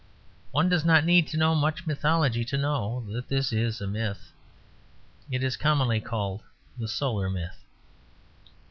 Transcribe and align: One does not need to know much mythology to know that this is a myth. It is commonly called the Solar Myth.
One 0.49 0.67
does 0.67 0.83
not 0.83 1.05
need 1.05 1.27
to 1.27 1.37
know 1.37 1.53
much 1.53 1.85
mythology 1.85 2.43
to 2.45 2.57
know 2.57 3.05
that 3.13 3.27
this 3.27 3.53
is 3.53 3.81
a 3.81 3.85
myth. 3.85 4.31
It 5.29 5.43
is 5.43 5.55
commonly 5.55 5.99
called 6.01 6.41
the 6.75 6.87
Solar 6.87 7.29
Myth. 7.29 7.63